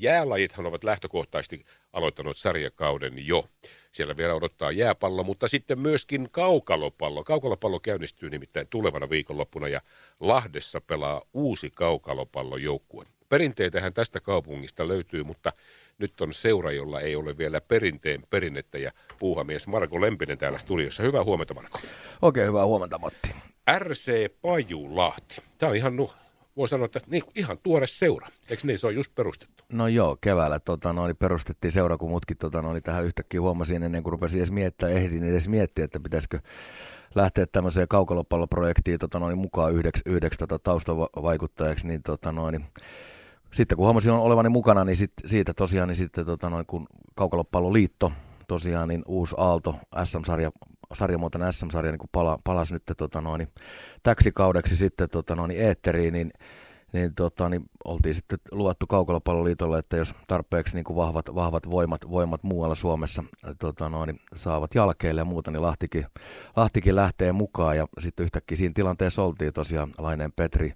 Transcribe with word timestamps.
Jäälajithan 0.00 0.66
ovat 0.66 0.84
lähtökohtaisesti 0.84 1.64
aloittanut 1.92 2.36
sarjakauden 2.36 3.26
jo. 3.26 3.44
Siellä 3.92 4.16
vielä 4.16 4.34
odottaa 4.34 4.70
jääpallo, 4.70 5.22
mutta 5.22 5.48
sitten 5.48 5.80
myöskin 5.80 6.28
kaukalopallo. 6.30 7.24
Kaukalopallo 7.24 7.80
käynnistyy 7.80 8.30
nimittäin 8.30 8.66
tulevana 8.70 9.10
viikonloppuna 9.10 9.68
ja 9.68 9.80
Lahdessa 10.20 10.80
pelaa 10.80 11.22
uusi 11.34 11.70
kaukalopallojoukkue. 11.70 13.04
Perinteitähän 13.28 13.94
tästä 13.94 14.20
kaupungista 14.20 14.88
löytyy, 14.88 15.24
mutta 15.24 15.52
nyt 15.98 16.20
on 16.20 16.34
seura, 16.34 16.72
jolla 16.72 17.00
ei 17.00 17.16
ole 17.16 17.38
vielä 17.38 17.60
perinteen 17.60 18.22
perinnettä 18.30 18.78
ja 18.78 18.92
puuhamies 19.18 19.66
Marko 19.66 20.00
Lempinen 20.00 20.38
täällä 20.38 20.58
studiossa. 20.58 21.02
Hyvää 21.02 21.24
huomenta 21.24 21.54
Marko. 21.54 21.80
Oikein 22.22 22.48
hyvää 22.48 22.66
huomenta 22.66 22.98
Matti. 22.98 23.34
RC 23.78 24.32
Pajulahti. 24.42 25.36
Tämä 25.58 25.70
on 25.70 25.76
ihan, 25.76 25.96
voi 26.56 26.68
sanoa, 26.68 26.84
että 26.84 27.00
niin, 27.06 27.22
ihan 27.34 27.58
tuore 27.58 27.86
seura. 27.86 28.28
Eikö 28.48 28.66
niin, 28.66 28.78
se 28.78 28.86
on 28.86 28.94
just 28.94 29.14
perustettu? 29.14 29.59
No 29.72 29.88
joo, 29.88 30.16
keväällä 30.20 30.60
tota, 30.60 30.92
noin, 30.92 31.16
perustettiin 31.16 31.72
seura, 31.72 31.98
kun 31.98 32.10
mutkin 32.10 32.36
tota, 32.36 32.62
noin, 32.62 32.82
tähän 32.82 33.04
yhtäkkiä 33.04 33.40
huomasin 33.40 33.82
ennen 33.82 34.02
kuin 34.02 34.12
rupesin 34.12 34.38
edes 34.38 34.50
miettiä, 34.50 34.88
ehdin 34.88 35.24
edes 35.24 35.48
miettiä, 35.48 35.84
että 35.84 36.00
pitäisikö 36.00 36.38
lähteä 37.14 37.46
tämmöiseen 37.46 37.88
kaukalopalloprojektiin 37.88 38.98
tota, 38.98 39.18
noin, 39.18 39.38
mukaan 39.38 39.72
yhdeksi, 39.72 40.02
yhdeksi 40.06 40.38
tota, 40.38 40.58
taustavaikuttajaksi, 40.58 41.86
niin 41.86 42.02
tota, 42.02 42.32
noin, 42.32 42.64
sitten 43.52 43.76
kun 43.76 43.84
huomasin 43.84 44.12
olevani 44.12 44.48
mukana, 44.48 44.84
niin 44.84 44.96
sit, 44.96 45.12
siitä 45.26 45.54
tosiaan, 45.54 45.88
niin 45.88 45.96
sitten 45.96 46.26
tota, 46.26 46.50
noin, 46.50 46.66
kun 46.66 46.86
Kaukalopalloliitto 47.14 48.12
tosiaan, 48.48 48.88
niin 48.88 49.02
uusi 49.06 49.34
Aalto 49.38 49.74
SM-sarja, 50.04 50.50
sarjamuotoinen 50.92 51.52
SM-sarja 51.52 51.92
niin 51.92 52.08
pala, 52.12 52.38
palasi 52.44 52.72
nyt 52.72 52.82
tota, 52.96 53.20
noin, 53.20 53.48
täksi 54.02 54.32
kaudeksi 54.32 54.76
sitten 54.76 55.08
tota, 55.10 55.36
noin, 55.36 55.50
eetteriin, 55.50 56.12
niin 56.12 56.30
niin, 56.92 57.14
tota, 57.14 57.48
niin 57.48 57.62
oltiin 57.84 58.14
sitten 58.14 58.38
luvattu 58.50 58.86
Kaukalopalloliitolle, 58.86 59.78
että 59.78 59.96
jos 59.96 60.14
tarpeeksi 60.26 60.74
niin 60.74 60.84
kuin 60.84 60.96
vahvat, 60.96 61.34
vahvat 61.34 61.70
voimat, 61.70 62.10
voimat 62.10 62.42
muualla 62.42 62.74
Suomessa 62.74 63.24
tota, 63.58 63.88
noin, 63.88 64.06
niin 64.06 64.20
saavat 64.34 64.74
jalkeille 64.74 65.20
ja 65.20 65.24
muuta, 65.24 65.50
niin 65.50 65.62
Lahtikin, 65.62 66.06
Lahtikin 66.56 66.96
lähtee 66.96 67.32
mukaan. 67.32 67.76
Ja 67.76 67.86
sitten 68.00 68.24
yhtäkkiä 68.24 68.56
siinä 68.56 68.72
tilanteessa 68.74 69.22
oltiin 69.22 69.52
tosiaan 69.52 69.90
Laineen 69.98 70.32
Petri, 70.32 70.72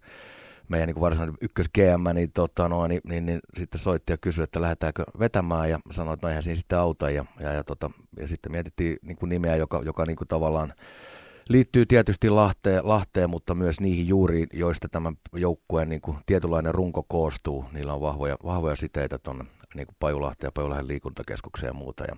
meidän 0.68 0.86
niin 0.86 1.00
varsinainen 1.00 1.36
ykkös 1.40 1.66
GM, 1.74 2.14
niin, 2.14 2.32
tota, 2.32 2.68
no, 2.68 2.86
niin, 2.86 3.00
niin, 3.04 3.26
niin, 3.26 3.40
sitten 3.58 3.80
soitti 3.80 4.12
ja 4.12 4.16
kysyi, 4.16 4.44
että 4.44 4.60
lähdetäänkö 4.60 5.04
vetämään 5.18 5.70
ja 5.70 5.78
sanoi, 5.90 6.14
että 6.14 6.26
no 6.26 6.28
eihän 6.28 6.42
siinä 6.42 6.56
sitten 6.56 6.78
auta 6.78 7.10
ja, 7.10 7.24
ja, 7.40 7.52
ja, 7.52 7.64
tota, 7.64 7.90
ja 8.16 8.28
sitten 8.28 8.52
mietittiin 8.52 8.96
niin 9.02 9.16
kuin 9.16 9.30
nimeä, 9.30 9.56
joka, 9.56 9.82
joka 9.84 10.06
niin 10.06 10.16
kuin 10.16 10.28
tavallaan 10.28 10.74
liittyy 11.48 11.86
tietysti 11.86 12.30
Lahteen, 12.30 12.88
Lahteen, 12.88 13.30
mutta 13.30 13.54
myös 13.54 13.80
niihin 13.80 14.08
juuriin, 14.08 14.48
joista 14.52 14.88
tämän 14.88 15.14
joukkueen 15.32 15.88
niin 15.88 16.00
kuin 16.00 16.18
tietynlainen 16.26 16.74
runko 16.74 17.02
koostuu. 17.08 17.64
Niillä 17.72 17.94
on 17.94 18.00
vahvoja, 18.00 18.36
vahvoja 18.44 18.76
siteitä 18.76 19.18
tuonne 19.18 19.44
niin 19.74 19.86
Pajulahteen 20.00 20.48
ja 20.48 20.52
Pajulahden 20.52 20.88
liikuntakeskukseen 20.88 21.68
ja 21.68 21.74
muuta. 21.74 22.04
Ja 22.04 22.16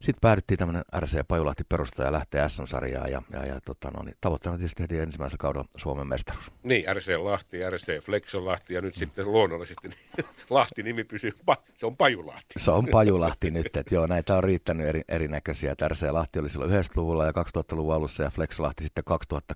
sitten 0.00 0.20
päädyttiin 0.20 0.58
tämmöinen 0.58 0.84
RC 0.98 1.20
Pajulahti 1.28 1.64
perustaja 1.68 2.12
lähteä 2.12 2.48
SM-sarjaan 2.48 3.10
ja, 3.10 3.22
ja, 3.32 3.46
ja 3.46 3.60
tota, 3.60 3.90
no, 3.90 4.02
niin, 4.02 4.16
tavoitteena 4.20 4.58
tietysti 4.58 4.82
heti 4.82 4.98
ensimmäisellä 4.98 5.40
kaudella 5.40 5.68
Suomen 5.76 6.06
mestaruus. 6.06 6.52
Niin, 6.62 6.84
RC 6.96 7.16
Lahti, 7.18 7.70
RC 7.70 8.04
Flexon 8.04 8.44
Lahti 8.44 8.74
ja 8.74 8.80
nyt 8.80 8.94
mm. 8.94 8.98
sitten 8.98 9.32
luonnollisesti 9.32 9.90
Lahti-nimi 10.50 11.04
pysyy, 11.04 11.32
se 11.74 11.86
on 11.86 11.96
Pajulahti. 11.96 12.54
Se 12.56 12.70
on 12.70 12.86
Pajulahti 12.90 13.50
nyt, 13.50 13.76
että 13.76 13.94
joo, 13.94 14.06
näitä 14.06 14.36
on 14.36 14.44
riittänyt 14.44 14.86
eri, 14.86 15.02
erinäköisiä. 15.08 15.72
Että 15.72 15.88
RC 15.88 16.02
Lahti 16.10 16.38
oli 16.38 16.48
silloin 16.48 16.70
90-luvulla 16.70 17.24
ja 17.26 17.32
2000-luvun 17.32 17.94
alussa 17.94 18.22
ja 18.22 18.30
Flexolahti 18.30 18.84
sitten 18.84 19.04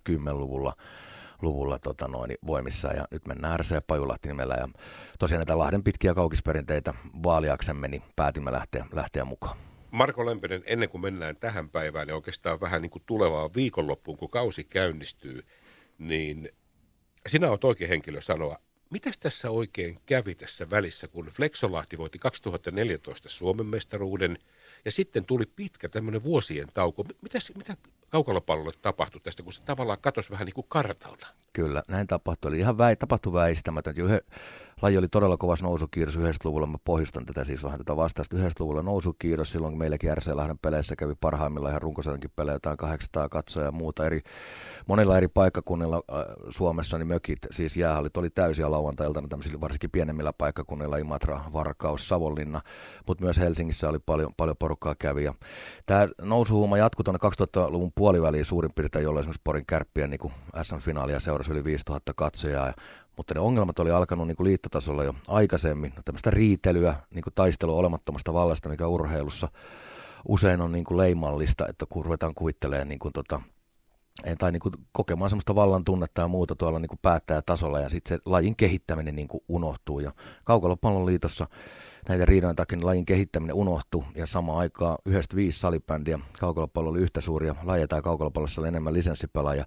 2010-luvulla 0.09 0.73
luvulla 1.43 1.79
tota 1.79 2.09
noin, 2.09 2.34
voimissa 2.47 2.93
ja 2.93 3.05
nyt 3.11 3.27
mennään 3.27 3.61
RC 3.61 3.87
Pajulahti 3.87 4.29
nimellä 4.29 4.55
ja 4.55 4.69
tosiaan 5.19 5.39
näitä 5.39 5.59
Lahden 5.59 5.83
pitkiä 5.83 6.15
kaukisperinteitä 6.15 6.95
vaaliaksemme, 7.23 7.89
niin 7.89 8.03
päätimme 8.17 8.53
lähteä, 8.53 8.87
lähteä 8.93 9.25
mukaan. 9.25 9.72
Marko 9.93 10.27
Lempinen, 10.27 10.62
ennen 10.67 10.89
kuin 10.89 11.01
mennään 11.01 11.37
tähän 11.37 11.69
päivään 11.69 12.09
ja 12.09 12.15
oikeastaan 12.15 12.61
vähän 12.61 12.83
niin 12.83 12.91
kuin 12.91 13.03
tulevaan 13.07 13.51
viikonloppuun, 13.57 14.19
kun 14.19 14.31
kausi 14.31 14.65
käynnistyy, 14.65 15.43
niin 15.99 16.49
sinä 17.27 17.50
olet 17.50 17.65
oikein 17.65 17.89
henkilö 17.89 18.21
sanoa, 18.21 18.59
mitäs 18.91 19.19
tässä 19.19 19.50
oikein 19.50 19.97
kävi 20.06 20.34
tässä 20.34 20.71
välissä, 20.71 21.09
kun 21.09 21.27
Flexolahti 21.27 21.99
voitti 21.99 22.19
2014 22.19 23.28
Suomen 23.28 23.66
mestaruuden 23.66 24.39
ja 24.84 24.91
sitten 24.91 25.27
tuli 25.27 25.44
pitkä 25.56 25.89
tämmöinen 25.89 26.25
vuosien 26.25 26.69
tauko. 26.75 27.05
Mitäs, 27.22 27.53
mitä 27.56 27.77
kaukalopallolle 28.09 28.72
tapahtui 28.83 29.21
tästä, 29.21 29.43
kun 29.43 29.53
se 29.53 29.62
tavallaan 29.62 30.00
katosi 30.00 30.31
vähän 30.31 30.47
niin 30.47 30.55
kuin 30.55 30.66
kartalta? 30.69 31.27
Kyllä, 31.53 31.83
näin 31.89 32.06
tapahtui. 32.06 32.49
Eli 32.49 32.59
ihan 32.59 32.78
väi, 32.78 32.97
tapahtui 32.97 33.33
väistämätön. 33.33 33.95
Laji 34.83 34.99
oli 34.99 35.09
todella 35.09 35.37
kovas 35.37 35.62
nousukiiros 35.62 36.16
90-luvulla. 36.16 36.66
Mä 36.66 36.78
pohjustan 36.84 37.27
tätä 37.27 37.44
siis 37.44 37.65
vähän 37.65 37.78
tätä 37.78 37.97
vastausta. 37.97 38.37
90-luvulla 38.37 38.83
nousukiiros, 38.83 39.53
silloin 39.53 39.78
meilläkin 39.78 40.16
RC-Lahden 40.16 40.59
peleissä 40.62 40.97
kävi 40.97 41.15
parhaimmillaan 41.21 41.72
ihan 41.72 41.83
runkosarjankin 41.83 42.31
pelejä, 42.37 42.55
jotain 42.55 42.77
800 42.77 43.28
katsoja 43.28 43.66
ja 43.66 43.72
muuta. 43.72 44.06
Eri, 44.06 44.21
monilla 44.87 45.16
eri 45.16 45.28
paikkakunnilla 45.28 45.97
äh, 45.97 46.25
Suomessa 46.50 46.99
niin 46.99 47.09
mökit, 47.09 47.38
siis 47.50 47.77
jäähallit 47.77 48.16
oli 48.16 48.31
täysiä 48.31 48.71
lauantailtana 48.71 49.28
tämmöisillä 49.28 49.60
varsinkin 49.60 49.91
pienemmillä 49.91 50.33
paikkakunnilla, 50.33 50.97
Imatra, 50.97 51.41
Varkaus, 51.53 52.09
Savonlinna, 52.09 52.60
mutta 53.06 53.25
myös 53.25 53.39
Helsingissä 53.39 53.89
oli 53.89 53.99
paljon, 53.99 54.33
paljon 54.37 54.56
porukkaa 54.59 54.94
kävi. 54.99 55.22
Tämä 55.87 56.09
nousuhuuma 56.22 56.78
jatkui 56.78 57.04
tuonne 57.04 57.19
2000-luvun 57.28 57.93
puoliväliin 57.94 58.44
suurin 58.44 58.71
piirtein, 58.75 59.03
jolloin 59.03 59.22
esimerkiksi 59.22 59.41
Porin 59.44 59.66
kärppien 59.66 60.10
niin 60.10 60.33
SM-finaalia 60.62 61.21
seurasi 61.21 61.53
yli 61.53 61.65
5000 61.65 62.12
katsojaa. 62.16 62.66
Ja 62.66 62.75
mutta 63.17 63.34
ne 63.34 63.41
ongelmat 63.41 63.78
oli 63.78 63.91
alkanut 63.91 64.27
niin 64.27 64.37
kuin 64.37 64.45
liittotasolla 64.45 65.05
jo 65.05 65.15
aikaisemmin. 65.28 65.93
Tämmöistä 66.05 66.31
riitelyä, 66.31 66.95
niin 67.15 67.23
kuin 67.23 67.34
taistelua 67.34 67.77
olemattomasta 67.77 68.33
vallasta, 68.33 68.69
mikä 68.69 68.87
urheilussa 68.87 69.49
usein 70.28 70.61
on 70.61 70.73
niin 70.73 70.84
kuin 70.84 70.99
leimallista, 70.99 71.69
että 71.69 71.87
kun 71.89 72.05
ruvetaan 72.05 72.34
kuvittelemaan 72.34 72.89
niin 72.89 72.99
kuin 72.99 73.12
tota, 73.12 73.41
tai 74.39 74.53
niin 74.53 74.61
kuin 74.61 74.75
kokemaan 74.93 75.31
semmoista 75.31 75.55
vallan 75.55 75.84
tunnetta 75.84 76.21
ja 76.21 76.28
muuta 76.28 76.56
tuolla 76.56 76.78
niin 76.78 76.89
kuin 76.89 76.99
päättäjätasolla 77.03 77.81
ja 77.81 77.89
sitten 77.89 78.17
se 78.17 78.22
lajin 78.25 78.56
kehittäminen 78.56 79.17
niin 79.17 79.28
kuin 79.28 79.45
unohtuu. 79.49 80.01
Ja 80.01 80.12
Kaukalopallon 80.45 81.06
liitossa 81.06 81.47
näitä 82.09 82.25
riidojen 82.25 82.56
takia 82.56 82.77
niin 82.77 82.87
lajin 82.87 83.06
kehittäminen 83.06 83.56
unohtuu 83.56 84.05
ja 84.15 84.27
samaan 84.27 84.59
aikaan 84.59 84.99
yhdestä 85.06 85.37
viisi 85.37 85.59
salibändiä, 85.59 86.19
kaukalopallo 86.41 86.91
oli 86.91 87.01
yhtä 87.01 87.21
suuria 87.21 87.55
lajeja 87.62 87.89
tai 87.89 88.03
kaukalopallossa 88.03 88.61
oli 88.61 88.69
enemmän 88.69 88.93
lisenssipelaajia 88.93 89.65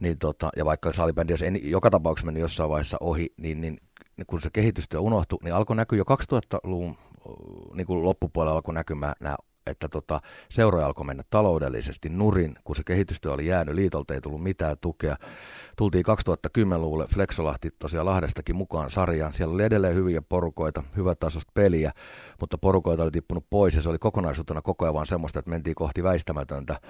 niin 0.00 0.18
tota, 0.18 0.50
ja 0.56 0.64
vaikka 0.64 0.92
salibändi 0.92 1.32
olisi 1.32 1.70
joka 1.70 1.90
tapauksessa 1.90 2.26
mennyt 2.26 2.40
jossain 2.40 2.70
vaiheessa 2.70 2.96
ohi, 3.00 3.32
niin, 3.36 3.60
niin 3.60 3.80
kun 4.26 4.40
se 4.40 4.50
kehitystyö 4.52 5.00
unohtui, 5.00 5.38
niin 5.44 5.54
alkoi 5.54 5.76
näkyä 5.76 5.98
jo 5.98 6.04
2000-luvun 6.04 6.96
niin 7.74 7.86
kuin 7.86 8.02
loppupuolella 8.02 8.54
alkoi 8.54 8.74
näkymään 8.74 9.14
nämä 9.20 9.36
että 9.70 9.88
tota, 9.88 10.20
seuroja 10.48 10.86
alkoi 10.86 11.06
mennä 11.06 11.22
taloudellisesti 11.30 12.08
nurin, 12.08 12.54
kun 12.64 12.76
se 12.76 12.82
kehitystyö 12.84 13.32
oli 13.32 13.46
jäänyt, 13.46 13.74
liitolta 13.74 14.14
ei 14.14 14.20
tullut 14.20 14.42
mitään 14.42 14.76
tukea. 14.80 15.16
Tultiin 15.76 16.04
2010-luvulle 16.06 17.06
Flexolahti 17.06 17.70
tosiaan 17.78 18.06
Lahdestakin 18.06 18.56
mukaan 18.56 18.90
sarjaan. 18.90 19.32
Siellä 19.32 19.54
oli 19.54 19.64
edelleen 19.64 19.94
hyviä 19.94 20.22
porukoita, 20.22 20.82
tasosta 21.20 21.52
peliä, 21.54 21.92
mutta 22.40 22.58
porukoita 22.58 23.02
oli 23.02 23.10
tippunut 23.10 23.46
pois 23.50 23.74
ja 23.74 23.82
se 23.82 23.88
oli 23.88 23.98
kokonaisuutena 23.98 24.62
koko 24.62 24.84
ajan 24.84 24.94
vaan 24.94 25.06
semmoista, 25.06 25.38
että 25.38 25.50
mentiin 25.50 25.74
kohti 25.74 26.02
väistämätöntä 26.02 26.80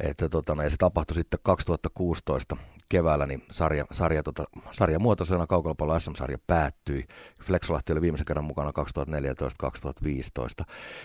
että 0.00 0.28
tota, 0.28 0.54
no, 0.54 0.62
ja 0.62 0.70
se 0.70 0.76
tapahtui 0.76 1.14
sitten 1.14 1.40
2016 1.42 2.56
keväällä, 2.88 3.26
niin 3.26 3.42
sarja, 3.50 3.84
sarja, 3.92 4.22
tota, 4.22 4.44
sarjamuotoisena 4.72 5.46
kaukalopallo 5.46 5.98
SM-sarja 5.98 6.38
päättyi. 6.46 7.04
Flexolahti 7.42 7.92
oli 7.92 8.00
viimeisen 8.00 8.24
kerran 8.24 8.44
mukana 8.44 8.72
2014-2015. 10.62 10.64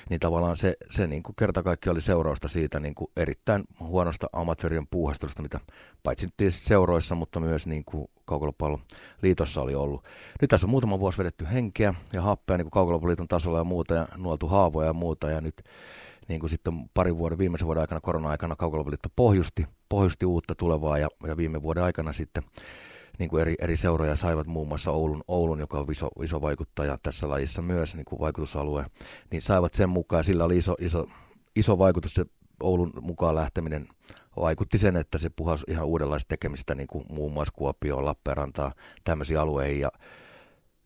Niin 0.09 0.19
tavallaan 0.19 0.57
se, 0.57 0.77
se 0.89 1.07
niin 1.07 1.23
kuin 1.23 1.35
kerta 1.35 1.63
kaikki 1.63 1.89
oli 1.89 2.01
seurausta 2.01 2.47
siitä 2.47 2.79
niin 2.79 2.95
kuin 2.95 3.11
erittäin 3.17 3.63
huonosta 3.79 4.27
amatöörien 4.33 4.87
puuhastelusta, 4.91 5.41
mitä 5.41 5.59
paitsi 6.03 6.25
nyt 6.25 6.53
seuroissa, 6.53 7.15
mutta 7.15 7.39
myös 7.39 7.67
niin 7.67 7.85
kuin 7.85 8.07
kaukalopallon 8.25 8.81
liitossa 9.21 9.61
oli 9.61 9.75
ollut. 9.75 10.03
Nyt 10.41 10.49
tässä 10.49 10.67
on 10.67 10.71
muutama 10.71 10.99
vuosi 10.99 11.17
vedetty 11.17 11.47
henkeä 11.53 11.93
ja 12.13 12.21
happea 12.21 12.57
niin 12.57 12.69
kaukalopalloliiton 12.69 13.27
tasolla 13.27 13.57
ja 13.57 13.63
muuta 13.63 13.93
ja 13.93 14.07
nuoltu 14.17 14.47
haavoja 14.47 14.87
ja 14.87 14.93
muuta 14.93 15.29
ja 15.29 15.41
nyt 15.41 15.63
niin 16.29 16.39
kuin 16.39 16.49
sitten 16.49 16.73
parin 16.93 17.17
vuoden, 17.17 17.37
viimeisen 17.37 17.65
vuoden 17.65 17.81
aikana, 17.81 18.01
korona-aikana 18.01 18.55
Kaukalopeliitto 18.55 19.09
pohjusti, 19.15 19.65
pohjusti 19.89 20.25
uutta 20.25 20.55
tulevaa 20.55 20.97
ja, 20.97 21.07
ja 21.27 21.37
viime 21.37 21.61
vuoden 21.61 21.83
aikana 21.83 22.13
sitten 22.13 22.43
niin 23.19 23.29
kuin 23.29 23.41
eri, 23.41 23.55
eri 23.59 23.77
seuroja 23.77 24.15
saivat 24.15 24.47
muun 24.47 24.67
muassa 24.67 24.91
Oulun, 24.91 25.23
Oulun 25.27 25.59
joka 25.59 25.79
on 25.79 25.91
iso, 25.91 26.09
iso 26.23 26.41
vaikuttaja 26.41 26.97
tässä 27.03 27.29
lajissa 27.29 27.61
myös, 27.61 27.95
niin 27.95 28.05
kuin 28.05 28.19
vaikutusalue, 28.19 28.85
niin 29.31 29.41
saivat 29.41 29.73
sen 29.73 29.89
mukaan, 29.89 30.23
sillä 30.23 30.43
oli 30.43 30.57
iso, 30.57 30.75
iso, 30.79 31.07
iso 31.55 31.77
vaikutus 31.77 32.13
se 32.13 32.25
Oulun 32.63 32.93
mukaan 33.01 33.35
lähteminen 33.35 33.87
vaikutti 34.35 34.77
sen, 34.77 34.95
että 34.95 35.17
se 35.17 35.29
puhasi 35.29 35.63
ihan 35.67 35.85
uudenlaista 35.85 36.27
tekemistä, 36.27 36.75
niin 36.75 36.87
kuin 36.87 37.05
muun 37.09 37.33
muassa 37.33 37.53
Kuopio, 37.57 38.05
Lappeenrantaa, 38.05 38.73
tämmöisiä 39.03 39.41
alueita. 39.41 39.79
Ja 39.81 39.91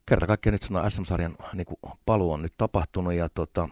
kerta 0.06 0.26
kaikkiaan 0.26 0.52
nyt 0.52 0.92
SM-sarjan 0.92 1.36
niin 1.54 1.66
kuin 1.66 1.92
paluu 2.06 2.32
on 2.32 2.42
nyt 2.42 2.54
tapahtunut 2.56 3.12
ja 3.12 3.28
tota, 3.28 3.68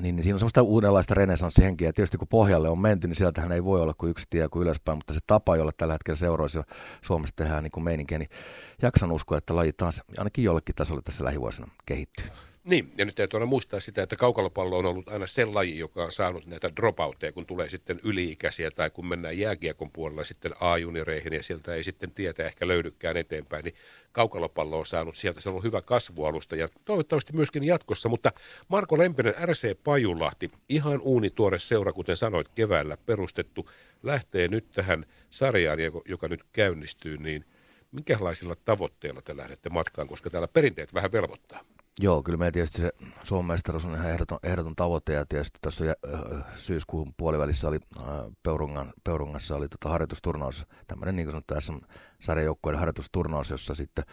niin, 0.00 0.22
siinä 0.22 0.34
on 0.34 0.40
semmoista 0.40 0.62
uudenlaista 0.62 1.14
renesanssihenkiä. 1.14 1.92
Tietysti 1.92 2.18
kun 2.18 2.28
pohjalle 2.28 2.68
on 2.68 2.78
menty, 2.78 3.08
niin 3.08 3.16
sieltähän 3.16 3.52
ei 3.52 3.64
voi 3.64 3.80
olla 3.80 3.94
kuin 3.94 4.10
yksi 4.10 4.26
tie 4.30 4.48
kuin 4.48 4.62
ylöspäin, 4.62 4.98
mutta 4.98 5.14
se 5.14 5.20
tapa, 5.26 5.56
jolla 5.56 5.72
tällä 5.76 5.94
hetkellä 5.94 6.16
seuroisi 6.16 6.58
Suomessa 7.02 7.36
tehdään 7.36 7.62
niin 7.62 7.70
kuin 7.70 7.84
meininkiä, 7.84 8.18
niin 8.18 8.30
jaksan 8.82 9.12
uskoa, 9.12 9.38
että 9.38 9.56
laji 9.56 9.72
taas 9.72 10.02
ainakin 10.18 10.44
jollekin 10.44 10.74
tasolle 10.74 11.02
tässä 11.02 11.24
lähivuosina 11.24 11.68
kehittyy. 11.86 12.26
Niin, 12.64 12.92
ja 12.98 13.04
nyt 13.04 13.14
täytyy 13.14 13.36
aina 13.36 13.46
muistaa 13.46 13.80
sitä, 13.80 14.02
että 14.02 14.16
kaukalopallo 14.16 14.78
on 14.78 14.86
ollut 14.86 15.08
aina 15.08 15.26
se 15.26 15.44
laji, 15.44 15.78
joka 15.78 16.04
on 16.04 16.12
saanut 16.12 16.46
näitä 16.46 16.70
dropouteja, 16.76 17.32
kun 17.32 17.46
tulee 17.46 17.68
sitten 17.68 18.00
yliikäisiä 18.04 18.70
tai 18.70 18.90
kun 18.90 19.06
mennään 19.06 19.38
jääkiekon 19.38 19.90
puolella 19.90 20.24
sitten 20.24 20.52
A-junireihin 20.60 21.32
ja 21.32 21.42
sieltä 21.42 21.74
ei 21.74 21.84
sitten 21.84 22.10
tietä 22.10 22.46
ehkä 22.46 22.68
löydykään 22.68 23.16
eteenpäin, 23.16 23.64
niin 23.64 23.74
kaukalopallo 24.12 24.78
on 24.78 24.86
saanut 24.86 25.16
sieltä, 25.16 25.40
se 25.40 25.48
on 25.48 25.52
ollut 25.52 25.64
hyvä 25.64 25.82
kasvualusta 25.82 26.56
ja 26.56 26.68
toivottavasti 26.84 27.32
myöskin 27.32 27.64
jatkossa, 27.64 28.08
mutta 28.08 28.32
Marko 28.68 28.98
Lempinen, 28.98 29.34
RC 29.44 29.76
Pajulahti, 29.84 30.50
ihan 30.68 31.00
uunituore 31.00 31.58
seura, 31.58 31.92
kuten 31.92 32.16
sanoit, 32.16 32.48
keväällä 32.48 32.96
perustettu, 32.96 33.70
lähtee 34.02 34.48
nyt 34.48 34.70
tähän 34.70 35.06
sarjaan, 35.30 35.78
joka 36.08 36.28
nyt 36.28 36.44
käynnistyy, 36.52 37.18
niin 37.18 37.44
minkälaisilla 37.92 38.56
tavoitteilla 38.56 39.22
te 39.22 39.36
lähdette 39.36 39.68
matkaan, 39.68 40.08
koska 40.08 40.30
täällä 40.30 40.48
perinteet 40.48 40.94
vähän 40.94 41.12
velvoittaa? 41.12 41.73
Joo, 42.00 42.22
kyllä 42.22 42.38
meidän 42.38 42.52
tietysti 42.52 42.80
se 42.80 42.92
Suomen 43.22 43.46
mestaruus 43.46 43.84
on 43.84 43.94
ihan 43.94 44.10
ehdoton, 44.10 44.38
ehdoton 44.42 44.76
tavoite 44.76 45.12
ja 45.12 45.26
tietysti 45.26 45.58
tuossa 45.62 45.84
äh, 45.84 46.44
syyskuun 46.56 47.14
puolivälissä 47.16 47.68
oli 47.68 47.78
Peurungan, 48.42 48.92
Peurungassa 49.04 49.56
oli 49.56 49.68
tota 49.68 49.88
harjoitusturnaus, 49.88 50.66
tämmöinen 50.86 51.16
niin 51.16 51.26
kuin 51.26 51.32
sanottu 51.32 51.54
SM-sarjajoukkueiden 51.60 52.78
harjoitusturnaus, 52.78 53.50
jossa 53.50 53.74
sitten 53.74 54.04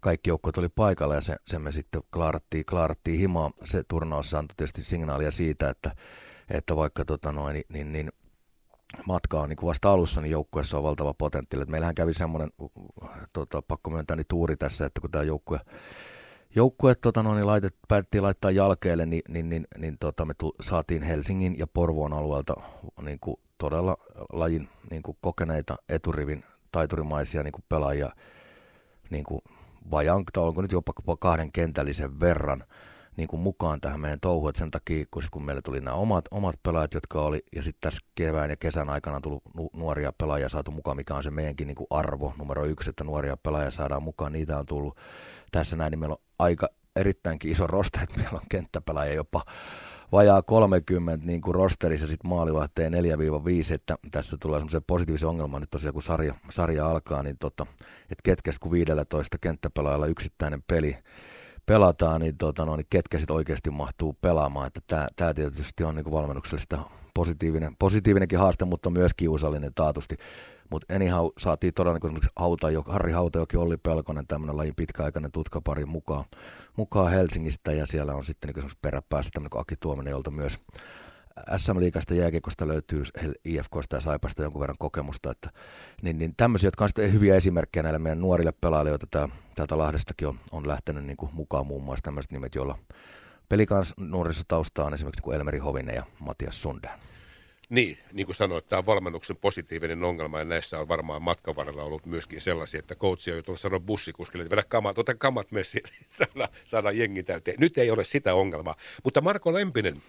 kaikki 0.00 0.30
joukkueet 0.30 0.58
oli 0.58 0.68
paikalla 0.68 1.14
ja 1.14 1.20
se, 1.20 1.36
se 1.46 1.58
me 1.58 1.72
sitten 1.72 2.02
klaarattiin, 2.12 2.64
klaarattiin 2.64 3.20
himaa. 3.20 3.50
Se 3.64 3.82
turnaus 3.88 4.34
antoi 4.34 4.54
tietysti 4.56 4.84
signaalia 4.84 5.30
siitä, 5.30 5.70
että, 5.70 5.90
että 6.48 6.76
vaikka 6.76 7.04
tota 7.04 7.32
noin, 7.32 7.54
niin, 7.54 7.64
niin, 7.72 7.92
niin 7.92 8.10
matka 9.06 9.40
on 9.40 9.48
niin 9.48 9.58
vasta 9.62 9.92
alussa, 9.92 10.20
niin 10.20 10.30
joukkueessa 10.30 10.76
on 10.76 10.82
valtava 10.82 11.14
potentiaali. 11.14 11.66
Meillähän 11.66 11.94
kävi 11.94 12.14
semmoinen, 12.14 12.50
tota, 13.32 13.62
pakko 13.62 13.90
myöntää, 13.90 14.16
niin 14.16 14.26
tuuri 14.28 14.56
tässä, 14.56 14.86
että 14.86 15.00
kun 15.00 15.10
tämä 15.10 15.24
joukkue 15.24 15.60
joukkue 16.54 16.94
tota, 16.94 17.22
no, 17.22 17.34
niin 17.34 17.46
laitet, 17.46 17.76
päätettiin 17.88 18.22
laittaa 18.22 18.50
jalkeelle, 18.50 19.06
niin, 19.06 19.22
niin, 19.28 19.50
niin, 19.50 19.66
niin 19.78 19.96
tota, 20.00 20.24
me 20.24 20.34
tu, 20.34 20.54
saatiin 20.60 21.02
Helsingin 21.02 21.58
ja 21.58 21.66
Porvoon 21.66 22.12
alueelta 22.12 22.54
niin 23.02 23.18
kuin, 23.20 23.36
todella 23.58 23.96
lajin 24.32 24.68
niin 24.90 25.02
kuin, 25.02 25.16
kokeneita 25.20 25.76
eturivin 25.88 26.44
taiturimaisia 26.72 27.42
niin 27.42 27.52
kuin, 27.52 27.64
pelaajia 27.68 28.10
niin 29.10 29.24
kuin, 29.24 29.40
vajaan, 29.90 30.24
onko 30.36 30.62
nyt 30.62 30.72
jopa 30.72 31.16
kahden 31.18 31.52
kentällisen 31.52 32.20
verran 32.20 32.64
niin 33.16 33.28
kuin 33.28 33.40
mukaan 33.40 33.80
tähän 33.80 34.00
meidän 34.00 34.20
touhuun. 34.20 34.52
Sen 34.54 34.70
takia, 34.70 35.04
kun, 35.10 35.22
sit, 35.22 35.30
kun 35.30 35.44
meille 35.44 35.62
tuli 35.62 35.80
nämä 35.80 35.96
omat, 35.96 36.24
omat 36.30 36.56
pelaajat, 36.62 36.94
jotka 36.94 37.20
oli, 37.20 37.42
ja 37.56 37.62
sitten 37.62 37.90
tässä 37.90 38.06
kevään 38.14 38.50
ja 38.50 38.56
kesän 38.56 38.88
aikana 38.88 39.16
on 39.16 39.22
tullut 39.22 39.42
nu, 39.54 39.70
nuoria 39.72 40.12
pelaajia 40.12 40.48
saatu 40.48 40.70
mukaan, 40.70 40.96
mikä 40.96 41.14
on 41.14 41.22
se 41.22 41.30
meidänkin 41.30 41.66
niin 41.66 41.74
kuin 41.74 41.86
arvo 41.90 42.34
numero 42.38 42.64
yksi, 42.64 42.90
että 42.90 43.04
nuoria 43.04 43.36
pelaajia 43.36 43.70
saadaan 43.70 44.02
mukaan. 44.02 44.32
Niitä 44.32 44.58
on 44.58 44.66
tullut 44.66 44.96
tässä 45.50 45.76
näin, 45.76 45.90
niin 45.90 45.98
meillä 45.98 46.14
on 46.14 46.22
aika 46.40 46.68
erittäinkin 46.96 47.52
iso 47.52 47.66
roster, 47.66 48.02
että 48.02 48.16
meillä 48.16 48.36
on 48.38 48.46
kenttäpelaajia 48.48 49.14
jopa 49.14 49.42
vajaa 50.12 50.42
30 50.42 51.26
niin 51.26 51.40
kuin 51.40 51.54
rosterissa 51.54 52.06
sitten 52.06 52.28
maalivahtee 52.28 52.88
4-5, 52.88 52.92
että 53.74 53.96
tässä 54.10 54.36
tulee 54.40 54.58
semmoisen 54.58 54.82
positiivisen 54.86 55.28
ongelman 55.28 55.60
nyt 55.60 55.70
tosiaan 55.70 55.92
kun 55.94 56.02
sarja, 56.02 56.34
sarja 56.50 56.90
alkaa, 56.90 57.22
niin 57.22 57.38
tota, 57.38 57.66
että 58.02 58.22
ketkä 58.22 58.52
kun 58.60 58.72
15 58.72 59.38
kenttäpelaajalla 59.40 60.06
yksittäinen 60.06 60.62
peli 60.66 60.96
pelataan, 61.66 62.20
niin, 62.20 62.36
tota, 62.36 62.64
no, 62.64 62.76
niin 62.76 62.86
ketkä 62.90 63.18
sitten 63.18 63.36
oikeasti 63.36 63.70
mahtuu 63.70 64.16
pelaamaan, 64.20 64.66
että 64.66 65.08
tämä 65.16 65.34
tietysti 65.34 65.84
on 65.84 65.94
niin 65.94 66.04
kuin 66.04 66.14
valmennuksellista 66.14 66.78
positiivinen, 67.14 67.76
positiivinenkin 67.78 68.38
haaste, 68.38 68.64
mutta 68.64 68.90
myös 68.90 69.12
kiusallinen 69.16 69.74
taatusti. 69.74 70.16
Mutta 70.70 70.94
anyhow, 70.94 71.26
saatiin 71.38 71.74
todella 71.74 71.98
niin 72.02 72.20
kuin 72.20 72.30
Hauta, 72.36 72.66
Harri 72.86 73.12
Hautajoki, 73.12 73.56
Olli 73.56 73.76
Pelkonen, 73.76 74.26
tämmöinen 74.26 74.56
lajin 74.56 74.74
pitkäaikainen 74.76 75.32
tutkapari 75.32 75.84
mukaan, 75.84 76.24
mukaan 76.76 77.10
Helsingistä, 77.10 77.72
ja 77.72 77.86
siellä 77.86 78.14
on 78.14 78.24
sitten 78.24 78.52
niin 78.54 78.70
peräpäässä 78.82 79.30
tämmöinen 79.34 79.60
Aki 79.60 79.74
Tuominen, 79.80 80.10
jolta 80.10 80.30
myös 80.30 80.58
SM-liikasta 81.56 82.14
jääkiekosta 82.14 82.68
löytyy 82.68 83.04
IFKsta 83.44 83.96
ja 83.96 84.00
Saipasta 84.00 84.42
jonkun 84.42 84.60
verran 84.60 84.76
kokemusta, 84.78 85.30
että, 85.30 85.50
niin, 86.02 86.18
niin 86.18 86.34
tämmöisiä, 86.36 86.66
jotka 86.66 86.84
on 86.84 87.12
hyviä 87.12 87.36
esimerkkejä 87.36 87.82
näille 87.82 87.98
meidän 87.98 88.20
nuorille 88.20 88.52
pelaajille, 88.60 88.90
joita 88.90 89.06
tää, 89.10 89.28
täältä 89.54 89.78
Lahdestakin 89.78 90.28
on, 90.28 90.38
on 90.52 90.68
lähtenyt 90.68 91.04
niin 91.04 91.16
kuin 91.16 91.30
mukaan 91.34 91.66
muun 91.66 91.84
muassa 91.84 92.02
tämmöiset 92.02 92.32
nimet, 92.32 92.54
joilla 92.54 92.78
pelikans 93.48 93.94
nuorissa 93.96 94.44
taustaa 94.48 94.86
on 94.86 94.94
esimerkiksi 94.94 95.18
niin 95.18 95.24
kuin 95.24 95.36
Elmeri 95.36 95.58
Hovinen 95.58 95.94
ja 95.94 96.04
Matias 96.20 96.62
Sundén. 96.66 97.09
Niin, 97.70 97.98
niin 98.12 98.26
kuin 98.26 98.36
sanoit, 98.36 98.68
tämä 98.68 98.78
on 98.78 98.86
valmennuksen 98.86 99.36
positiivinen 99.36 100.04
ongelma 100.04 100.38
ja 100.38 100.44
näissä 100.44 100.78
on 100.78 100.88
varmaan 100.88 101.22
matkan 101.22 101.56
varrella 101.56 101.82
ollut 101.82 102.06
myöskin 102.06 102.40
sellaisia, 102.40 102.78
että 102.78 102.94
coachi 102.94 103.30
on 103.30 103.36
joutunut 103.36 103.60
sanoa 103.60 103.80
bussikuskille, 103.80 104.42
että 104.42 104.56
vedä 104.56 104.64
kamat, 104.68 104.98
ota 104.98 105.14
kamat 105.14 105.50
messi, 105.50 105.80
saada, 106.08 106.48
saada 106.64 106.90
jengi 106.90 107.22
täyteen. 107.22 107.56
Nyt 107.60 107.78
ei 107.78 107.90
ole 107.90 108.04
sitä 108.04 108.34
ongelmaa. 108.34 108.74
Mutta 109.04 109.20
Marko 109.20 109.52
Lempinen, 109.52 110.02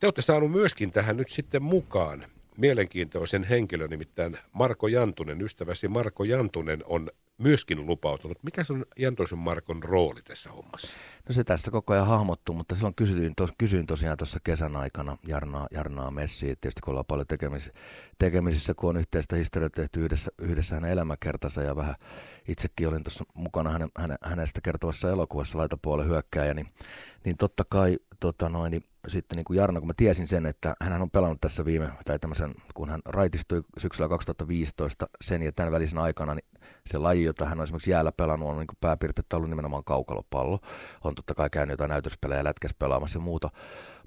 te 0.00 0.06
olette 0.06 0.22
saanut 0.22 0.50
myöskin 0.50 0.92
tähän 0.92 1.16
nyt 1.16 1.30
sitten 1.30 1.62
mukaan 1.62 2.26
mielenkiintoisen 2.56 3.44
henkilön, 3.44 3.90
nimittäin 3.90 4.38
Marko 4.52 4.88
Jantunen. 4.88 5.42
Ystäväsi 5.42 5.88
Marko 5.88 6.24
Jantunen 6.24 6.82
on 6.86 7.10
myöskin 7.38 7.86
lupautunut. 7.86 8.38
Mikä 8.42 8.62
on 8.70 8.86
Jantoisen 8.98 9.38
Markon 9.38 9.82
rooli 9.82 10.22
tässä 10.22 10.50
hommassa? 10.50 10.98
No 11.28 11.34
se 11.34 11.44
tässä 11.44 11.70
koko 11.70 11.92
ajan 11.92 12.06
hahmottuu, 12.06 12.54
mutta 12.54 12.74
silloin 12.74 12.94
kysyin, 12.94 13.32
tos, 13.36 13.50
kysyin 13.58 13.86
tosiaan 13.86 14.16
tuossa 14.16 14.40
kesän 14.44 14.76
aikana 14.76 15.16
Jarnaa, 15.26 15.66
Jarnaa 15.70 16.10
Messiä, 16.10 16.54
tietysti 16.60 16.80
kun 16.80 16.90
ollaan 16.90 17.04
paljon 17.04 17.26
tekemisissä, 17.26 17.72
tekemisissä 18.18 18.74
kun 18.74 18.90
on 18.90 18.96
yhteistä 18.96 19.36
historiaa 19.36 19.70
tehty 19.70 20.04
yhdessä, 20.04 20.30
yhdessä 20.38 20.74
hänen 20.74 20.90
elämäkertansa 20.90 21.62
ja 21.62 21.76
vähän 21.76 21.94
itsekin 22.48 22.88
olin 22.88 23.04
tuossa 23.04 23.24
mukana 23.34 23.70
hänen, 23.70 23.88
hänen, 23.96 24.18
hänestä 24.22 24.60
kertovassa 24.60 25.10
elokuvassa 25.10 25.58
laitapuolen 25.58 26.08
hyökkääjä, 26.08 26.54
niin, 26.54 26.68
niin 27.24 27.36
totta 27.36 27.64
kai 27.68 27.98
tota 28.20 28.48
noin, 28.48 28.70
niin 28.70 28.84
sitten 29.08 29.36
niin 29.36 29.44
kuin 29.44 29.56
Jarno, 29.56 29.80
kun 29.80 29.86
mä 29.86 29.94
tiesin 29.96 30.26
sen, 30.26 30.46
että 30.46 30.74
hän 30.80 31.02
on 31.02 31.10
pelannut 31.10 31.40
tässä 31.40 31.64
viime, 31.64 31.90
tai 32.04 32.18
tämmöisen, 32.18 32.54
kun 32.74 32.88
hän 32.88 33.00
raitistui 33.04 33.62
syksyllä 33.78 34.08
2015 34.08 35.08
sen 35.20 35.42
ja 35.42 35.52
tämän 35.52 35.72
välisen 35.72 35.98
aikana, 35.98 36.34
niin 36.34 36.44
se 36.86 36.98
laji, 36.98 37.24
jota 37.24 37.46
hän 37.46 37.58
on 37.58 37.64
esimerkiksi 37.64 37.90
jäällä 37.90 38.12
pelannut, 38.12 38.48
on 38.48 38.56
niin 38.56 38.66
pääpiirteettä 38.80 39.36
ollut 39.36 39.50
nimenomaan 39.50 39.84
kaukalopallo. 39.84 40.60
On 41.04 41.13
totta 41.14 41.34
kai 41.34 41.50
käynyt 41.50 41.72
jotain 41.72 41.88
näytöspelejä 41.88 42.44
lätkäs 42.44 42.74
pelaamassa 42.78 43.18
ja 43.18 43.22
muuta, 43.22 43.50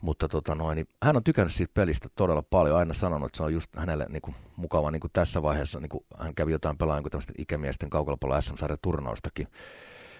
mutta 0.01 0.27
tota 0.27 0.56
noin, 0.56 0.75
niin 0.75 0.88
hän 1.04 1.15
on 1.15 1.24
tykännyt 1.24 1.54
siitä 1.54 1.71
pelistä 1.74 2.09
todella 2.15 2.42
paljon, 2.42 2.77
aina 2.77 2.94
sanonut, 2.94 3.25
että 3.25 3.38
se 3.38 3.44
on 3.44 3.54
just 3.54 3.75
hänelle 3.75 4.06
niin 4.09 4.21
kuin, 4.21 4.36
mukava 4.56 4.92
niin 4.92 5.00
kuin 5.00 5.12
tässä 5.13 5.42
vaiheessa, 5.42 5.80
niin 5.80 5.89
kuin 5.89 6.06
hän 6.18 6.36
kävi 6.36 6.51
jotain 6.51 6.77
pelaajan 6.77 7.04
kuin 7.04 7.12
tämmöisten 7.12 7.36
ikämiesten 7.38 7.89
kaukalopallo 7.89 8.42
SM-sarjan 8.42 8.77
turnaustakin, 8.81 9.48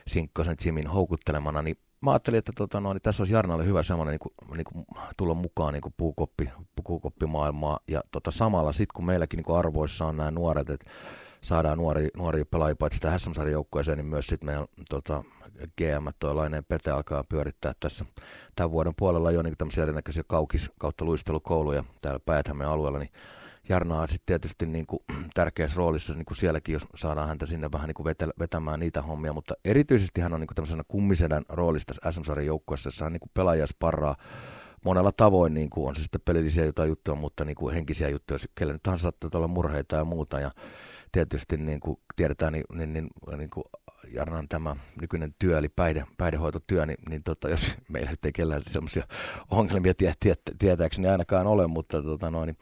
Sinkkosen 0.07 0.56
Jimin 0.66 0.88
houkuttelemana, 0.88 1.62
niin 1.62 1.78
mä 2.01 2.12
ajattelin, 2.12 2.38
että 2.38 2.51
tota, 2.56 2.80
no, 2.80 2.94
niin 2.94 3.01
tässä 3.01 3.24
olisi 3.24 3.33
Jarnalle 3.33 3.66
hyvä 3.66 3.83
semmoinen 3.83 4.12
niin 4.12 4.19
kuin, 4.19 4.57
niin 4.57 4.66
kuin, 4.66 4.85
tulla 5.18 5.33
mukaan 5.33 5.73
niin 5.73 5.81
kuin 5.81 5.94
puukoppi, 5.97 6.50
puukoppimaailmaa. 6.83 7.80
Ja 7.88 8.02
tota, 8.12 8.31
samalla 8.31 8.71
sitten 8.71 8.94
kun 8.95 9.06
meilläkin 9.06 9.38
niin 9.38 9.45
kuin 9.45 9.57
arvoissa 9.57 10.06
on 10.06 10.18
nämä 10.18 10.31
nuoret, 10.31 10.69
että 10.69 10.90
saadaan 11.47 11.77
nuori, 11.77 12.07
nuoria 12.18 12.45
pelaajia 12.45 12.75
paitsi 12.75 12.99
tähän 12.99 13.19
sm 13.19 13.31
joukkueeseen, 13.51 13.97
niin 13.97 14.06
myös 14.06 14.27
sitten 14.27 14.45
meidän 14.45 14.66
tota, 14.89 15.23
GM, 15.77 16.07
tuo 16.19 16.35
Laineen 16.35 16.66
Pete 16.66 16.92
alkaa 16.92 17.23
pyörittää 17.23 17.73
tässä 17.80 18.06
tämän 18.56 18.71
vuoden 18.71 18.94
puolella 18.97 19.31
jo 19.31 19.42
niin 19.42 19.57
tämmöisiä 19.57 19.83
erinäköisiä 19.83 20.23
kaukis 20.27 20.71
kautta 20.80 21.06
luistelukouluja 21.06 21.83
täällä 22.01 22.19
päät 22.25 22.45
alueella, 22.68 22.99
niin 22.99 23.11
Jarna 23.69 24.01
on 24.01 24.07
sitten 24.07 24.25
tietysti 24.25 24.66
niin 24.66 24.85
kuin 24.85 24.99
tärkeässä 25.33 25.77
roolissa 25.77 26.13
niin 26.13 26.25
kuin 26.25 26.37
sielläkin, 26.37 26.73
jos 26.73 26.87
saadaan 26.95 27.27
häntä 27.27 27.45
sinne 27.45 27.71
vähän 27.71 27.87
niin 27.87 27.95
kuin 27.95 28.16
vetämään 28.39 28.80
niitä 28.80 29.01
hommia, 29.01 29.33
mutta 29.33 29.54
erityisesti 29.66 30.21
hän 30.21 30.33
on 30.33 30.39
niin 30.39 30.47
kuin 30.47 30.56
tämmöisenä 30.56 30.83
kummisedän 30.87 31.44
roolissa 31.49 31.87
tässä 31.87 32.11
SM-sarjan 32.11 32.45
joukkueessa, 32.45 32.87
jossa 32.87 33.06
hän 33.06 33.13
niin 33.13 33.30
kuin 33.35 33.68
sparraa 33.68 34.16
monella 34.85 35.11
tavoin, 35.11 35.54
niin 35.54 35.69
kuin 35.69 35.89
on 35.89 35.95
se 35.95 36.01
sitten 36.01 36.21
pelillisiä 36.25 36.66
jotain 36.66 36.89
juttuja, 36.89 37.16
mutta 37.16 37.45
niin 37.45 37.56
kuin 37.56 37.73
henkisiä 37.73 38.09
juttuja, 38.09 38.39
kelle 38.56 38.73
nyt 38.73 38.83
tahansa 38.83 39.01
saattaa 39.01 39.30
olla 39.33 39.47
murheita 39.47 39.95
ja 39.95 40.06
muuta, 40.06 40.39
ja 40.39 40.51
tietysti 41.18 41.57
niin 41.57 41.80
kuin 41.80 41.97
tiedetään, 42.16 42.54
niin, 42.54 42.64
niin, 42.74 42.94
niin, 42.94 43.09
niin 43.38 43.50
kuin 43.50 43.64
Jarnan 44.07 44.47
tämä 44.47 44.76
nykyinen 45.02 45.36
työ, 45.40 45.57
eli 45.57 45.69
päihde, 45.69 46.06
päihdehoitotyö, 46.18 46.86
niin, 46.86 46.97
niin 47.09 47.24
tota, 47.24 47.50
jos 47.50 47.76
meillä 47.88 48.12
nyt 48.12 48.26
ei 48.26 48.31
kellään 48.31 48.62
sellaisia 48.64 49.07
ongelmia 49.52 49.94
tie, 49.94 50.14
tie, 50.19 50.36
tietääkseni 50.59 51.07
ainakaan 51.07 51.47
ole, 51.47 51.68
mutta, 51.68 52.02
tota 52.02 52.31
noin, 52.31 52.47
niin, 52.47 52.57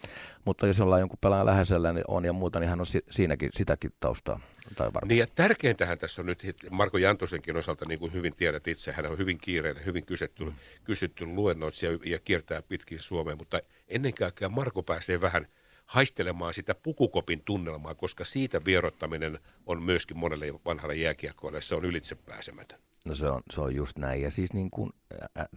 mutta 0.45 0.67
jos 0.67 0.79
ollaan 0.79 1.01
jonkun 1.01 1.19
pelaajan 1.21 1.45
läheisellä 1.45 1.93
niin 1.93 2.03
on 2.07 2.25
ja 2.25 2.33
muuta, 2.33 2.59
niin 2.59 2.69
hän 2.69 2.79
on 2.79 2.85
si, 2.85 3.01
siinäkin 3.09 3.49
sitäkin 3.53 3.91
taustaa. 3.99 4.39
Tai 4.75 4.89
niin 5.05 5.17
ja 5.17 5.27
tärkeintähän 5.27 5.97
tässä 5.97 6.21
on 6.21 6.25
nyt 6.25 6.55
Marko 6.71 6.97
Jantosenkin 6.97 7.57
osalta, 7.57 7.85
niin 7.85 7.99
kuin 7.99 8.13
hyvin 8.13 8.35
tiedät 8.35 8.67
itse, 8.67 8.91
hän 8.91 9.05
on 9.05 9.17
hyvin 9.17 9.37
kiireinen, 9.37 9.85
hyvin 9.85 10.05
kysytty, 10.05 10.45
mm. 10.45 10.53
kysytty 10.83 11.25
luennoitsija 11.25 11.91
ja 12.05 12.19
kiertää 12.19 12.61
pitkin 12.61 12.99
Suomeen, 12.99 13.37
mutta 13.37 13.59
ennen 13.87 14.13
kaikkea 14.13 14.49
Marko 14.49 14.83
pääsee 14.83 15.21
vähän– 15.21 15.45
haistelemaan 15.85 16.53
sitä 16.53 16.75
pukukopin 16.75 17.41
tunnelmaa, 17.45 17.95
koska 17.95 18.25
siitä 18.25 18.65
vierottaminen 18.65 19.39
on 19.65 19.83
myöskin 19.83 20.17
monelle 20.17 20.45
vanhalle 20.65 20.95
jääkiekkoille, 20.95 21.61
se 21.61 21.75
on 21.75 21.85
ylitsepääsemätön. 21.85 22.79
No 23.07 23.15
se 23.15 23.29
on, 23.29 23.41
se 23.51 23.61
on 23.61 23.75
just 23.75 23.97
näin. 23.97 24.21
Ja 24.21 24.31
siis 24.31 24.53
niin 24.53 24.71
kuin, 24.71 24.91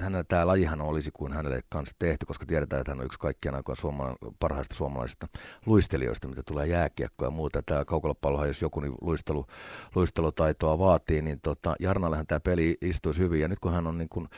hänellä 0.01 0.25
tämä 0.25 0.47
lajihan 0.47 0.81
olisi 0.81 1.11
kuin 1.11 1.33
hänelle 1.33 1.61
kanssa 1.69 1.97
tehty, 1.99 2.27
koska 2.27 2.47
tiedetään, 2.47 2.81
että 2.81 2.93
hän 2.93 3.01
on 3.01 3.07
yksi 3.07 3.19
kaikkien 3.19 3.55
aikojen 3.55 3.77
suomala- 3.77 4.17
parhaista 4.39 4.75
suomalaisista 4.75 5.29
luistelijoista, 5.67 6.29
mitä 6.29 6.43
tulee 6.43 6.67
jääkiekkoa 6.67 7.27
ja 7.27 7.31
muuta. 7.31 7.63
Tämä 7.63 7.85
kaukolopallohan, 7.85 8.49
jos 8.49 8.63
joku 8.63 8.81
niin 8.81 8.95
luistelu, 9.01 9.47
luistelutaitoa 9.95 10.79
vaatii, 10.79 11.23
niin 11.23 11.41
tota, 11.41 11.77
Jarnallehan 11.81 12.27
tämä 12.27 12.41
peli 12.41 12.77
istuisi 12.81 13.21
hyvin. 13.21 13.41
Ja 13.41 13.49
nyt 13.49 13.59
kun 13.59 13.73
hän 13.73 13.87
on 13.87 13.99
niin 13.99 14.09
kuin, 14.09 14.29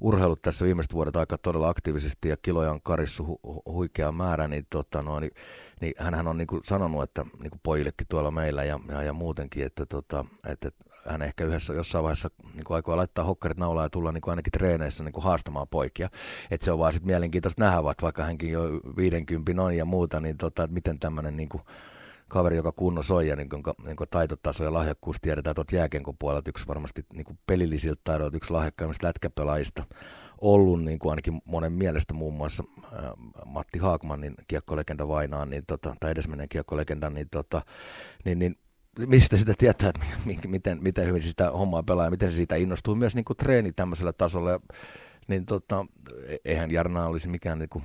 urheilut 0.00 0.42
tässä 0.42 0.64
viimeiset 0.64 0.94
vuodet 0.94 1.16
aika 1.16 1.38
todella 1.38 1.68
aktiivisesti 1.68 2.28
ja 2.28 2.36
kiloja 2.36 2.70
on 2.70 2.82
karissu 2.82 3.40
hu- 3.46 3.72
huikea 3.72 4.12
määrä, 4.12 4.48
niin, 4.48 4.66
tota, 4.70 5.02
no, 5.02 5.20
niin, 5.20 5.32
niin 5.80 5.94
hänhän 5.98 6.28
on 6.28 6.36
niin 6.36 6.48
sanonut, 6.64 7.02
että 7.02 7.24
niin 7.40 7.50
kuin 7.50 7.60
pojillekin 7.62 8.06
tuolla 8.08 8.30
meillä 8.30 8.64
ja, 8.64 8.80
ja, 8.88 9.02
ja 9.02 9.12
muutenkin, 9.12 9.66
että, 9.66 9.86
tota, 9.86 10.24
että 10.46 10.70
hän 11.06 11.22
ehkä 11.22 11.44
yhdessä 11.44 11.72
jossain 11.72 12.02
vaiheessa 12.02 12.30
niin 12.54 12.64
kuin 12.64 12.74
aikoo 12.74 12.96
laittaa 12.96 13.24
hokkarit 13.24 13.58
naulaan 13.58 13.84
ja 13.84 13.90
tulla 13.90 14.12
niin 14.12 14.20
kuin 14.20 14.32
ainakin 14.32 14.52
treeneissä 14.52 15.04
niin 15.04 15.12
kuin 15.12 15.24
haastamaan 15.24 15.68
poikia. 15.68 16.10
Että 16.50 16.64
se 16.64 16.72
on 16.72 16.78
vaan 16.78 16.92
sitten 16.92 17.06
mielenkiintoista 17.06 17.64
nähdä, 17.64 17.84
vaikka 17.84 18.24
hänkin 18.24 18.52
jo 18.52 18.62
50 18.96 19.62
on 19.62 19.76
ja 19.76 19.84
muuta, 19.84 20.20
niin 20.20 20.36
tota, 20.36 20.62
että 20.62 20.74
miten 20.74 20.98
tämmöinen 20.98 21.36
niin 21.36 21.48
kuin 21.48 21.62
kaveri, 22.30 22.56
joka 22.56 22.72
kunnossa 22.72 23.14
on 23.14 23.26
ja 23.26 23.36
niin 23.36 23.48
kuin, 23.48 23.62
niin 23.86 23.96
kuin 23.96 24.10
taitotaso 24.10 24.64
ja 24.64 24.72
lahjakkuus 24.72 25.16
tiedetään 25.22 25.54
tuolta 25.54 25.76
jääkenkon 25.76 26.16
puolelta 26.18 26.50
yksi 26.50 26.66
varmasti 26.68 27.04
niin 27.12 27.24
kuin 27.24 27.38
pelillisiltä 27.46 28.00
taidoilta 28.04 28.36
yksi 28.36 28.50
lahjakkaimmista 28.50 29.06
lätkäpelaajista 29.06 29.84
ollut 30.40 30.84
niin 30.84 30.98
kuin 30.98 31.10
ainakin 31.10 31.40
monen 31.44 31.72
mielestä 31.72 32.14
muun 32.14 32.34
muassa 32.34 32.64
äh, 32.84 32.90
Matti 33.46 33.78
Haakmanin 33.78 34.34
kiekkolegenda 34.48 35.08
Vainaan, 35.08 35.50
niin 35.50 35.64
tota, 35.66 35.96
tai 36.00 36.10
edesmenneen 36.10 36.48
kiekkolegenda, 36.48 37.10
niin, 37.10 37.28
tota, 37.30 37.62
niin, 38.24 38.38
niin 38.38 38.58
mistä 39.06 39.36
sitä 39.36 39.52
tietää, 39.58 39.88
että 39.88 40.48
miten, 40.48 40.82
miten 40.82 41.06
hyvin 41.06 41.22
sitä 41.22 41.50
hommaa 41.50 41.82
pelaa 41.82 42.04
ja 42.04 42.10
miten 42.10 42.30
se 42.30 42.36
siitä 42.36 42.56
innostuu 42.56 42.94
myös 42.94 43.14
niin 43.14 43.24
kuin 43.24 43.36
treeni 43.36 43.72
tämmöisellä 43.72 44.12
tasolla. 44.12 44.60
Niin 45.28 45.46
tota, 45.46 45.86
e-, 46.26 46.36
eihän 46.44 46.70
Jarna 46.70 47.06
olisi 47.06 47.28
mikään 47.28 47.58
niin 47.58 47.68
kuin, 47.68 47.84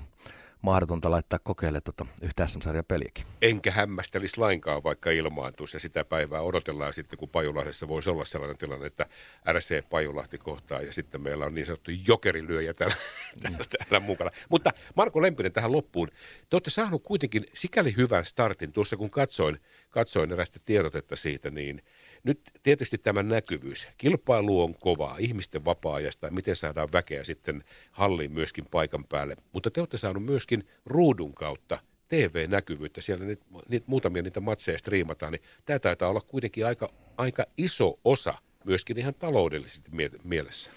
mahdotonta 0.65 1.11
laittaa 1.11 1.39
kokeille 1.39 1.81
tuota 1.81 2.05
yhtä 2.21 2.47
SM-sarjan 2.47 2.85
peliäkin. 2.87 3.25
Enkä 3.41 3.71
hämmästelisi 3.71 4.37
lainkaan, 4.39 4.83
vaikka 4.83 5.11
ilmaantuisi 5.11 5.75
ja 5.75 5.79
sitä 5.79 6.05
päivää 6.05 6.41
odotellaan 6.41 6.93
sitten, 6.93 7.19
kun 7.19 7.29
Pajulahdessa 7.29 7.87
voisi 7.87 8.09
olla 8.09 8.25
sellainen 8.25 8.57
tilanne, 8.57 8.85
että 8.85 9.05
RC 9.51 9.89
Pajulahti 9.89 10.37
kohtaa 10.37 10.81
ja 10.81 10.93
sitten 10.93 11.21
meillä 11.21 11.45
on 11.45 11.55
niin 11.55 11.65
sanottu 11.65 11.91
jokerilyöjä 12.07 12.73
täällä, 12.73 12.95
täällä, 13.41 13.57
täällä 13.77 13.99
mukana. 13.99 14.31
Mutta 14.49 14.71
Marko 14.95 15.21
Lempinen 15.21 15.51
tähän 15.51 15.71
loppuun. 15.71 16.07
Te 16.49 16.55
olette 16.55 16.69
saanut 16.69 17.03
kuitenkin 17.03 17.45
sikäli 17.53 17.93
hyvän 17.97 18.25
startin. 18.25 18.73
Tuossa 18.73 18.97
kun 18.97 19.09
katsoin, 19.09 19.59
katsoin 19.89 20.31
erästä 20.31 20.59
tiedotetta 20.65 21.15
siitä, 21.15 21.51
niin– 21.51 21.81
nyt 22.25 22.41
tietysti 22.63 22.97
tämä 22.97 23.23
näkyvyys. 23.23 23.87
Kilpailu 23.97 24.63
on 24.63 24.73
kovaa, 24.73 25.17
ihmisten 25.19 25.65
vapaa-ajasta, 25.65 26.31
miten 26.31 26.55
saadaan 26.55 26.91
väkeä 26.93 27.23
sitten 27.23 27.63
halliin 27.91 28.31
myöskin 28.31 28.65
paikan 28.71 29.03
päälle. 29.09 29.35
Mutta 29.53 29.71
te 29.71 29.81
olette 29.81 29.97
saaneet 29.97 30.25
myöskin 30.25 30.67
ruudun 30.85 31.33
kautta 31.33 31.79
TV-näkyvyyttä, 32.07 33.01
siellä 33.01 33.25
niitä, 33.25 33.45
niitä, 33.69 33.85
muutamia 33.89 34.21
niitä 34.21 34.39
matseja 34.39 34.77
striimataan, 34.77 35.31
niin 35.31 35.41
tämä 35.65 35.79
taitaa 35.79 36.09
olla 36.09 36.21
kuitenkin 36.21 36.65
aika, 36.65 36.89
aika 37.17 37.45
iso 37.57 37.93
osa 38.03 38.33
myöskin 38.65 38.97
ihan 38.97 39.13
taloudellisesti 39.19 39.89
mie- 39.91 40.09
mielessä. 40.23 40.71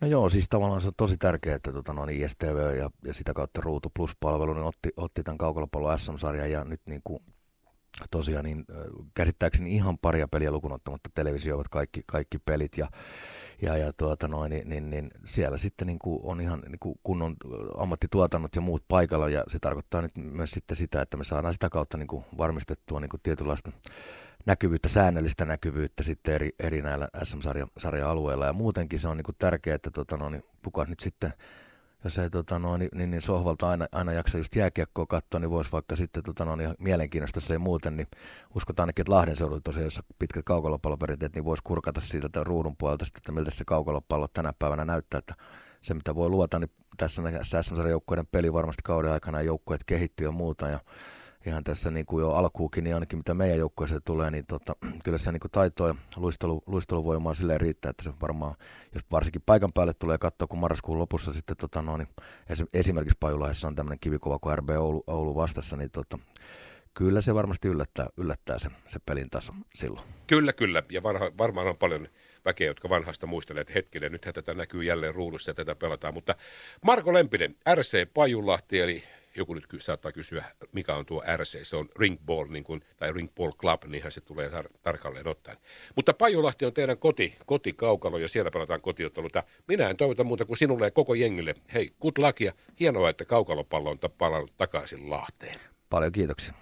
No 0.00 0.08
joo, 0.08 0.30
siis 0.30 0.48
tavallaan 0.48 0.82
se 0.82 0.88
on 0.88 0.94
tosi 0.96 1.16
tärkeää, 1.16 1.56
että 1.56 1.72
tota, 1.72 1.92
no, 1.92 2.06
niin 2.06 2.24
ISTV 2.24 2.76
ja, 2.78 2.90
ja 3.04 3.14
sitä 3.14 3.34
kautta 3.34 3.60
Ruutu 3.60 3.90
Plus-palvelu 3.96 4.54
niin 4.54 4.64
otti, 4.64 4.88
otti 4.96 5.22
tämän 5.22 5.38
kaukolopallon 5.38 5.98
SM-sarjan 5.98 6.50
ja 6.50 6.64
nyt 6.64 6.80
niin 6.86 7.00
kuin 7.04 7.22
tosiaan 8.10 8.44
niin 8.44 8.64
käsittääkseni 9.14 9.74
ihan 9.74 9.98
paria 9.98 10.28
peliä 10.28 10.50
lukunottamatta 10.50 11.10
televisioivat 11.14 11.68
kaikki, 11.68 12.02
kaikki 12.06 12.38
pelit 12.38 12.78
ja, 12.78 12.88
ja, 13.62 13.76
ja 13.76 13.92
tuota 13.92 14.28
noin, 14.28 14.50
niin, 14.50 14.68
niin, 14.68 14.90
niin, 14.90 15.10
siellä 15.24 15.58
sitten 15.58 15.86
niin 15.86 15.98
kuin 15.98 16.20
on 16.22 16.40
ihan 16.40 16.60
niin 16.60 16.78
kuin 16.80 16.94
kunnon 17.02 17.36
ammattituotannot 17.78 18.56
ja 18.56 18.60
muut 18.60 18.84
paikalla 18.88 19.28
ja 19.28 19.44
se 19.48 19.58
tarkoittaa 19.58 20.02
nyt 20.02 20.16
myös 20.16 20.50
sitten 20.50 20.76
sitä, 20.76 21.02
että 21.02 21.16
me 21.16 21.24
saadaan 21.24 21.52
sitä 21.52 21.70
kautta 21.70 21.96
niin 21.98 22.08
kuin 22.08 22.24
varmistettua 22.38 23.00
niin 23.00 23.08
kuin 23.08 23.20
tietynlaista 23.22 23.72
näkyvyyttä, 24.46 24.88
säännöllistä 24.88 25.44
näkyvyyttä 25.44 26.02
sitten 26.02 26.34
eri, 26.34 26.50
eri 26.58 26.82
näillä 26.82 27.08
SM-sarja-alueilla 27.22 28.46
ja 28.46 28.52
muutenkin 28.52 28.98
se 28.98 29.08
on 29.08 29.16
niin 29.16 29.24
kuin 29.24 29.36
tärkeää, 29.38 29.74
että 29.74 29.90
tuota, 29.90 30.16
no, 30.16 30.28
niin 30.28 30.42
kuka 30.64 30.84
nyt 30.84 31.00
sitten 31.00 31.32
jos 32.04 32.18
ei 32.18 32.30
tota, 32.30 32.58
no, 32.58 32.76
niin, 32.76 32.90
niin, 32.94 33.10
niin 33.10 33.22
sohvalta 33.22 33.70
aina, 33.70 33.86
aina 33.92 34.12
jaksa 34.12 34.38
just 34.38 34.56
jääkiekkoa 34.56 35.06
katsoa, 35.06 35.40
niin 35.40 35.50
voisi 35.50 35.72
vaikka 35.72 35.96
sitten 35.96 36.22
tota, 36.22 36.44
no, 36.44 36.56
niin 36.56 36.74
mielenkiinnosta 36.78 37.40
se 37.40 37.54
ei 37.54 37.58
muuten, 37.58 37.96
niin 37.96 38.06
uskotaan 38.54 38.84
ainakin, 38.84 39.02
että 39.02 39.12
Lahden 39.12 39.36
seudulla 39.36 39.60
tosiaan, 39.60 39.84
jossa 39.84 40.02
pitkät 40.18 40.44
kaukolopalloperinteet, 40.44 41.34
niin 41.34 41.44
voisi 41.44 41.62
kurkata 41.64 42.00
siitä 42.00 42.44
ruudun 42.44 42.76
puolelta 42.76 43.04
sitten, 43.04 43.20
että 43.20 43.32
miltä 43.32 43.50
se 43.50 43.64
kaukolopallo 43.64 44.28
tänä 44.28 44.52
päivänä 44.58 44.84
näyttää, 44.84 45.18
että 45.18 45.34
se 45.80 45.94
mitä 45.94 46.14
voi 46.14 46.28
luota, 46.28 46.58
niin 46.58 46.70
tässä 46.96 47.22
näissä 47.22 47.62
joukkueiden 47.88 48.26
peli 48.32 48.52
varmasti 48.52 48.82
kauden 48.84 49.12
aikana 49.12 49.42
joukkueet 49.42 49.84
kehittyy 49.84 50.26
ja 50.26 50.32
muuta, 50.32 50.68
ja 50.68 50.80
ihan 51.46 51.64
tässä 51.64 51.90
niin 51.90 52.06
kuin 52.06 52.22
jo 52.22 52.30
alkuukin, 52.30 52.84
niin 52.84 52.94
ainakin 52.94 53.18
mitä 53.18 53.34
meidän 53.34 53.58
joukkueeseen 53.58 54.02
tulee, 54.04 54.30
niin 54.30 54.46
tota, 54.46 54.76
kyllä 55.04 55.18
se 55.18 55.32
niin 55.32 55.40
kuin 55.40 55.50
taitoa 55.50 55.88
ja 55.88 55.94
luistelu, 56.16 56.62
luisteluvoimaa 56.66 57.34
silleen 57.34 57.60
riittää, 57.60 57.90
että 57.90 58.04
se 58.04 58.12
varmaan, 58.22 58.54
jos 58.94 59.04
varsinkin 59.10 59.42
paikan 59.46 59.72
päälle 59.72 59.94
tulee 59.94 60.18
katsoa, 60.18 60.48
kun 60.48 60.58
marraskuun 60.58 60.98
lopussa 60.98 61.32
sitten 61.32 61.56
tota, 61.56 61.82
no, 61.82 61.96
niin 61.96 62.08
esimerkiksi 62.74 63.16
Pajulahdessa 63.20 63.68
on 63.68 63.74
tämmöinen 63.74 64.00
kivikova 64.00 64.38
kuin 64.38 64.58
RB 64.58 64.70
Oulu, 64.70 65.04
Oulu 65.06 65.34
vastassa, 65.34 65.76
niin 65.76 65.90
tota, 65.90 66.18
kyllä 66.94 67.20
se 67.20 67.34
varmasti 67.34 67.68
yllättää, 67.68 68.06
yllättää 68.16 68.58
se, 68.58 68.68
se 68.88 68.98
pelin 68.98 69.30
taso 69.30 69.52
silloin. 69.74 70.06
Kyllä, 70.26 70.52
kyllä. 70.52 70.82
Ja 70.90 71.02
varha, 71.02 71.30
varmaan 71.38 71.66
on 71.66 71.76
paljon 71.76 72.08
väkeä, 72.44 72.66
jotka 72.66 72.88
vanhasta 72.88 73.26
muistelee, 73.26 73.60
että 73.60 73.72
hetkinen, 73.72 74.12
nythän 74.12 74.34
tätä 74.34 74.54
näkyy 74.54 74.82
jälleen 74.82 75.14
ruudussa 75.14 75.50
ja 75.50 75.54
tätä 75.54 75.74
pelataan. 75.74 76.14
Mutta 76.14 76.34
Marko 76.84 77.12
Lempinen, 77.12 77.54
RC 77.74 78.06
Pajulahti, 78.14 78.80
eli 78.80 79.04
joku 79.36 79.54
nyt 79.54 79.66
saattaa 79.78 80.12
kysyä, 80.12 80.44
mikä 80.72 80.94
on 80.94 81.06
tuo 81.06 81.22
RC, 81.36 81.64
se 81.64 81.76
on 81.76 81.88
Ringball 81.98 82.48
niin 82.48 82.64
kuin, 82.64 82.80
tai 82.96 83.12
Ringball 83.12 83.52
Club, 83.52 83.84
niinhän 83.84 84.12
se 84.12 84.20
tulee 84.20 84.48
tar- 84.48 84.78
tarkalleen 84.82 85.28
ottaen. 85.28 85.56
Mutta 85.96 86.14
Pajulahti 86.14 86.66
on 86.66 86.72
teidän 86.72 86.98
koti, 86.98 87.36
kotikaukalo 87.46 88.18
ja 88.18 88.28
siellä 88.28 88.50
pelataan 88.50 88.80
kotiotteluta. 88.80 89.42
Minä 89.68 89.88
en 89.88 89.96
toivota 89.96 90.24
muuta 90.24 90.44
kuin 90.44 90.56
sinulle 90.56 90.86
ja 90.86 90.90
koko 90.90 91.14
jengille. 91.14 91.54
Hei, 91.74 91.90
good 92.00 92.18
luck 92.18 92.40
ja 92.40 92.52
hienoa, 92.80 93.10
että 93.10 93.24
kaukalopallo 93.24 93.90
on 93.90 93.98
palannut 94.18 94.56
takaisin 94.56 95.10
Lahteen. 95.10 95.60
Paljon 95.90 96.12
kiitoksia. 96.12 96.54